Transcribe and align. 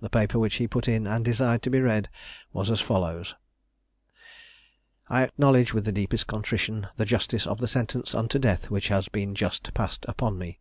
The 0.00 0.08
paper 0.08 0.38
which 0.38 0.54
he 0.54 0.66
put 0.66 0.88
in 0.88 1.06
and 1.06 1.22
desired 1.22 1.60
to 1.64 1.68
be 1.68 1.82
read 1.82 2.08
was 2.54 2.70
as 2.70 2.80
follows: 2.80 3.34
"I 5.10 5.24
acknowledge 5.24 5.74
with 5.74 5.84
the 5.84 5.92
deepest 5.92 6.26
contrition 6.26 6.86
the 6.96 7.04
justice 7.04 7.46
of 7.46 7.58
the 7.60 7.68
sentence 7.68 8.14
unto 8.14 8.38
death 8.38 8.70
which 8.70 8.88
has 8.88 9.08
been 9.10 9.34
just 9.34 9.74
passed 9.74 10.06
upon 10.08 10.38
me. 10.38 10.58